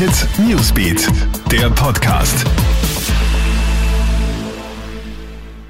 Hit 0.00 0.26
Newsbeat, 0.38 1.06
der 1.52 1.68
Podcast. 1.68 2.46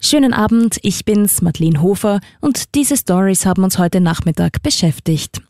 Schönen 0.00 0.32
Abend, 0.32 0.78
ich 0.82 1.04
bin's, 1.04 1.42
Madeleine 1.42 1.82
Hofer, 1.82 2.20
und 2.40 2.76
diese 2.76 2.96
Stories 2.96 3.44
haben 3.44 3.64
uns 3.64 3.76
heute 3.78 4.00
Nachmittag 4.00 4.62
beschäftigt. 4.62 5.42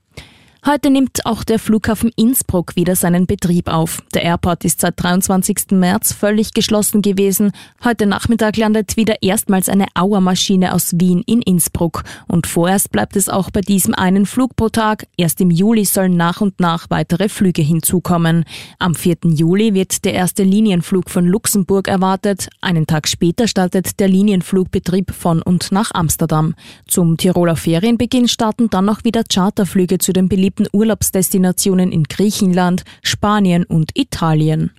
Heute 0.66 0.90
nimmt 0.90 1.24
auch 1.24 1.42
der 1.42 1.58
Flughafen 1.58 2.10
Innsbruck 2.16 2.76
wieder 2.76 2.94
seinen 2.94 3.26
Betrieb 3.26 3.66
auf. 3.66 4.02
Der 4.12 4.24
Airport 4.24 4.62
ist 4.66 4.82
seit 4.82 5.02
23. 5.02 5.70
März 5.70 6.12
völlig 6.12 6.52
geschlossen 6.52 7.00
gewesen. 7.00 7.52
Heute 7.82 8.04
Nachmittag 8.04 8.58
landet 8.58 8.98
wieder 8.98 9.22
erstmals 9.22 9.70
eine 9.70 9.86
Auermaschine 9.94 10.74
aus 10.74 10.92
Wien 10.98 11.22
in 11.24 11.40
Innsbruck. 11.40 12.02
Und 12.28 12.46
vorerst 12.46 12.92
bleibt 12.92 13.16
es 13.16 13.30
auch 13.30 13.50
bei 13.50 13.62
diesem 13.62 13.94
einen 13.94 14.26
Flug 14.26 14.54
pro 14.54 14.68
Tag. 14.68 15.06
Erst 15.16 15.40
im 15.40 15.50
Juli 15.50 15.86
sollen 15.86 16.18
nach 16.18 16.42
und 16.42 16.60
nach 16.60 16.90
weitere 16.90 17.30
Flüge 17.30 17.62
hinzukommen. 17.62 18.44
Am 18.78 18.94
4. 18.94 19.16
Juli 19.24 19.72
wird 19.72 20.04
der 20.04 20.12
erste 20.12 20.42
Linienflug 20.42 21.08
von 21.08 21.24
Luxemburg 21.24 21.88
erwartet. 21.88 22.50
Einen 22.60 22.86
Tag 22.86 23.08
später 23.08 23.48
startet 23.48 23.98
der 23.98 24.08
Linienflugbetrieb 24.08 25.10
von 25.14 25.40
und 25.40 25.72
nach 25.72 25.92
Amsterdam. 25.94 26.54
Zum 26.86 27.16
Tiroler 27.16 27.56
Ferienbeginn 27.56 28.28
starten 28.28 28.68
dann 28.68 28.84
noch 28.84 29.04
wieder 29.04 29.24
Charterflüge 29.24 29.96
zu 29.96 30.12
den 30.12 30.28
beliebten 30.28 30.49
beliebten 30.50 30.66
Urlaubsdestinationen 30.72 31.92
in 31.92 32.04
Griechenland, 32.04 32.84
Spanien 33.02 33.64
und 33.64 33.90
Italien. 33.94 34.72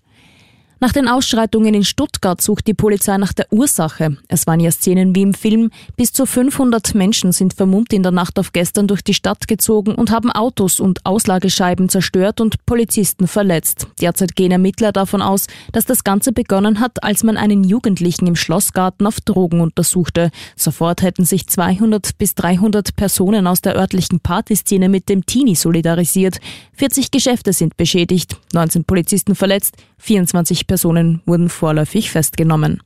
Nach 0.83 0.93
den 0.93 1.07
Ausschreitungen 1.07 1.75
in 1.75 1.83
Stuttgart 1.83 2.41
sucht 2.41 2.65
die 2.65 2.73
Polizei 2.73 3.15
nach 3.19 3.33
der 3.33 3.53
Ursache. 3.53 4.17
Es 4.27 4.47
waren 4.47 4.59
ja 4.59 4.71
Szenen 4.71 5.13
wie 5.13 5.21
im 5.21 5.35
Film. 5.35 5.69
Bis 5.95 6.11
zu 6.11 6.25
500 6.25 6.95
Menschen 6.95 7.31
sind 7.33 7.53
vermummt 7.53 7.93
in 7.93 8.01
der 8.01 8.11
Nacht 8.11 8.39
auf 8.39 8.51
gestern 8.51 8.87
durch 8.87 9.03
die 9.03 9.13
Stadt 9.13 9.47
gezogen 9.47 9.93
und 9.93 10.09
haben 10.09 10.31
Autos 10.31 10.79
und 10.79 11.05
Auslagescheiben 11.05 11.87
zerstört 11.87 12.41
und 12.41 12.65
Polizisten 12.65 13.27
verletzt. 13.27 13.89
Derzeit 14.01 14.35
gehen 14.35 14.51
Ermittler 14.51 14.91
davon 14.91 15.21
aus, 15.21 15.45
dass 15.71 15.85
das 15.85 16.03
Ganze 16.03 16.31
begonnen 16.31 16.79
hat, 16.79 17.03
als 17.03 17.21
man 17.21 17.37
einen 17.37 17.63
Jugendlichen 17.63 18.25
im 18.25 18.35
Schlossgarten 18.35 19.05
auf 19.05 19.21
Drogen 19.21 19.61
untersuchte. 19.61 20.31
Sofort 20.55 21.03
hätten 21.03 21.25
sich 21.25 21.45
200 21.45 22.17
bis 22.17 22.33
300 22.33 22.95
Personen 22.95 23.45
aus 23.45 23.61
der 23.61 23.75
örtlichen 23.75 24.19
Partyszene 24.19 24.89
mit 24.89 25.09
dem 25.09 25.27
Teenie 25.27 25.53
solidarisiert. 25.53 26.39
40 26.73 27.11
Geschäfte 27.11 27.53
sind 27.53 27.77
beschädigt, 27.77 28.37
19 28.53 28.83
Polizisten 28.83 29.35
verletzt, 29.35 29.75
24 29.99 30.65
Personen 30.71 31.21
wurden 31.25 31.49
vorläufig 31.49 32.11
festgenommen. 32.11 32.81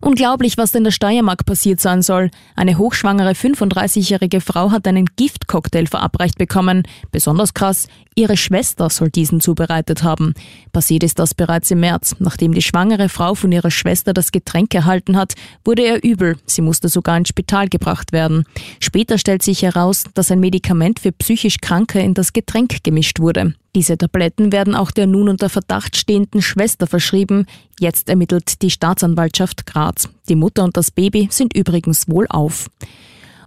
Unglaublich, 0.00 0.58
was 0.58 0.74
in 0.74 0.82
der 0.82 0.90
Steiermark 0.90 1.46
passiert 1.46 1.80
sein 1.80 2.02
soll. 2.02 2.32
Eine 2.56 2.78
hochschwangere 2.78 3.30
35-jährige 3.30 4.40
Frau 4.40 4.72
hat 4.72 4.88
einen 4.88 5.06
Giftcocktail 5.14 5.86
verabreicht 5.86 6.36
bekommen. 6.36 6.82
Besonders 7.12 7.54
krass, 7.54 7.86
ihre 8.16 8.36
Schwester 8.36 8.90
soll 8.90 9.10
diesen 9.10 9.40
zubereitet 9.40 10.02
haben. 10.02 10.34
Passiert 10.72 11.04
ist 11.04 11.20
das 11.20 11.32
bereits 11.32 11.70
im 11.70 11.78
März. 11.78 12.16
Nachdem 12.18 12.54
die 12.54 12.62
schwangere 12.62 13.08
Frau 13.08 13.36
von 13.36 13.52
ihrer 13.52 13.70
Schwester 13.70 14.12
das 14.12 14.32
Getränk 14.32 14.74
erhalten 14.74 15.16
hat, 15.16 15.34
wurde 15.64 15.82
er 15.82 16.02
übel. 16.02 16.38
Sie 16.44 16.62
musste 16.62 16.88
sogar 16.88 17.16
ins 17.16 17.28
Spital 17.28 17.68
gebracht 17.68 18.10
werden. 18.10 18.42
Später 18.80 19.16
stellt 19.16 19.44
sich 19.44 19.62
heraus, 19.62 20.02
dass 20.14 20.32
ein 20.32 20.40
Medikament 20.40 20.98
für 20.98 21.12
psychisch 21.12 21.58
Kranke 21.60 22.00
in 22.00 22.14
das 22.14 22.32
Getränk 22.32 22.82
gemischt 22.82 23.20
wurde. 23.20 23.54
Diese 23.74 23.98
Tabletten 23.98 24.50
werden 24.50 24.74
auch 24.74 24.90
der 24.90 25.06
nun 25.06 25.28
unter 25.28 25.48
Verdacht 25.48 25.96
stehenden 25.96 26.42
Schwester 26.42 26.86
verschrieben. 26.86 27.46
Jetzt 27.78 28.08
ermittelt 28.08 28.62
die 28.62 28.70
Staatsanwaltschaft 28.70 29.66
Graz. 29.66 30.08
Die 30.28 30.36
Mutter 30.36 30.64
und 30.64 30.76
das 30.76 30.90
Baby 30.90 31.28
sind 31.30 31.54
übrigens 31.54 32.08
wohl 32.08 32.26
auf. 32.28 32.70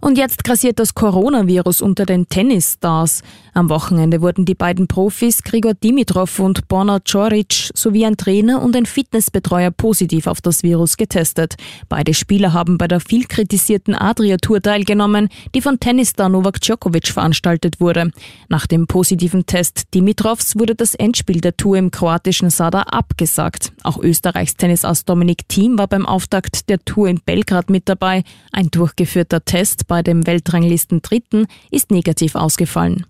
Und 0.04 0.18
jetzt 0.18 0.42
grassiert 0.42 0.80
das 0.80 0.94
Coronavirus 0.94 1.80
unter 1.80 2.04
den 2.04 2.28
Tennisstars. 2.28 3.22
Am 3.54 3.68
Wochenende 3.68 4.20
wurden 4.20 4.44
die 4.44 4.56
beiden 4.56 4.88
Profis 4.88 5.44
Grigor 5.44 5.74
Dimitrov 5.74 6.40
und 6.40 6.66
Borna 6.66 6.98
Coric 6.98 7.70
sowie 7.72 8.04
ein 8.04 8.16
Trainer 8.16 8.62
und 8.62 8.74
ein 8.74 8.84
Fitnessbetreuer 8.84 9.70
positiv 9.70 10.26
auf 10.26 10.40
das 10.40 10.64
Virus 10.64 10.96
getestet. 10.96 11.54
Beide 11.88 12.14
Spieler 12.14 12.52
haben 12.52 12.78
bei 12.78 12.88
der 12.88 12.98
viel 12.98 13.26
kritisierten 13.26 13.94
Adria-Tour 13.94 14.60
teilgenommen, 14.60 15.28
die 15.54 15.60
von 15.60 15.78
Tennisstar 15.78 16.28
Novak 16.28 16.60
Djokovic 16.60 17.06
veranstaltet 17.06 17.78
wurde. 17.78 18.10
Nach 18.48 18.66
dem 18.66 18.88
positiven 18.88 19.46
Test 19.46 19.94
Dimitrovs 19.94 20.58
wurde 20.58 20.74
das 20.74 20.96
Endspiel 20.96 21.40
der 21.40 21.56
Tour 21.56 21.76
im 21.76 21.92
kroatischen 21.92 22.50
Sada 22.50 22.82
abgesagt. 22.82 23.72
Auch 23.84 23.98
Österreichs 23.98 24.56
Tennisass 24.56 25.04
Dominik 25.04 25.48
Thiem 25.48 25.78
war 25.78 25.86
beim 25.86 26.06
Auftakt 26.06 26.68
der 26.68 26.84
Tour 26.84 27.06
in 27.06 27.20
Belgrad 27.24 27.70
mit 27.70 27.88
dabei. 27.88 28.24
Ein 28.50 28.68
durchgeführter 28.68 29.44
Test 29.44 29.86
bei 29.92 30.02
dem 30.02 30.26
Weltranglisten 30.26 31.02
Dritten 31.02 31.44
ist 31.70 31.90
negativ 31.90 32.34
ausgefallen. 32.34 33.04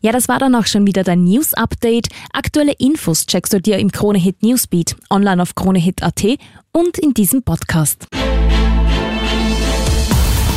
Ja, 0.00 0.10
das 0.10 0.26
war 0.26 0.40
dann 0.40 0.56
auch 0.56 0.66
schon 0.66 0.84
wieder 0.84 1.04
dein 1.04 1.22
News-Update. 1.22 2.08
Aktuelle 2.32 2.72
Infos 2.72 3.24
checkst 3.24 3.52
du 3.52 3.60
dir 3.60 3.78
im 3.78 3.92
Kronehit 3.92 4.42
Newsbeat, 4.42 4.96
online 5.10 5.40
auf 5.40 5.54
kronehit.at 5.54 6.24
und 6.72 6.98
in 6.98 7.14
diesem 7.14 7.44
Podcast. 7.44 8.08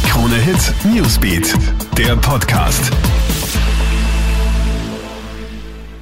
Kronehit 0.08 0.74
Newsbeat, 0.84 1.56
der 1.96 2.16
Podcast. 2.16 2.92